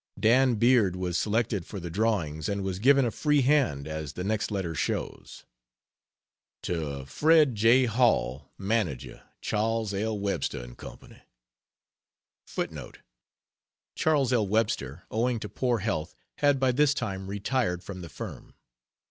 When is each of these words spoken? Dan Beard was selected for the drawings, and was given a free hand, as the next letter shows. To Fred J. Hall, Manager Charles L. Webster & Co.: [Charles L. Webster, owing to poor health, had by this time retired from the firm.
Dan 0.19 0.55
Beard 0.55 0.95
was 0.95 1.15
selected 1.15 1.63
for 1.63 1.79
the 1.79 1.91
drawings, 1.91 2.49
and 2.49 2.63
was 2.63 2.79
given 2.79 3.05
a 3.05 3.11
free 3.11 3.41
hand, 3.41 3.87
as 3.87 4.13
the 4.13 4.23
next 4.23 4.49
letter 4.49 4.73
shows. 4.73 5.45
To 6.63 7.05
Fred 7.05 7.53
J. 7.53 7.85
Hall, 7.85 8.49
Manager 8.57 9.21
Charles 9.41 9.93
L. 9.93 10.17
Webster 10.17 10.67
& 10.75 10.75
Co.: 10.75 10.97
[Charles 13.95 14.33
L. 14.33 14.47
Webster, 14.47 15.03
owing 15.11 15.39
to 15.39 15.47
poor 15.47 15.77
health, 15.77 16.15
had 16.39 16.59
by 16.59 16.71
this 16.71 16.95
time 16.95 17.27
retired 17.27 17.83
from 17.83 18.01
the 18.01 18.09
firm. 18.09 18.55